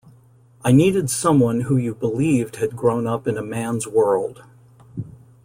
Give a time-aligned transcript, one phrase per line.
[0.65, 4.41] I needed someone who you believed had grown up in a man's world.